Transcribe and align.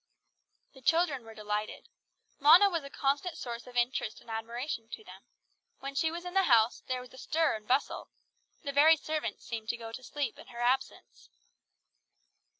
The 0.73 0.81
children 0.81 1.23
were 1.23 1.35
delighted. 1.35 1.87
Mona 2.39 2.71
was 2.71 2.83
a 2.83 2.89
constant 2.89 3.37
source 3.37 3.67
of 3.67 3.75
interest 3.77 4.19
and 4.19 4.31
admiration 4.31 4.89
to 4.93 5.03
them. 5.03 5.27
When 5.77 5.93
she 5.93 6.09
was 6.09 6.25
in 6.25 6.33
the 6.33 6.45
house, 6.49 6.81
there 6.87 7.01
was 7.01 7.13
a 7.13 7.19
stir 7.19 7.53
and 7.53 7.67
bustle; 7.67 8.09
the 8.63 8.71
very 8.73 8.95
servants 8.97 9.45
seemed 9.45 9.69
to 9.69 9.77
go 9.77 9.89
asleep 9.89 10.39
in 10.39 10.47
her 10.47 10.59
absence. 10.59 11.29